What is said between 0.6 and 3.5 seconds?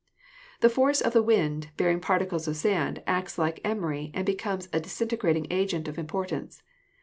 The force of the wind bearing particles of sand acts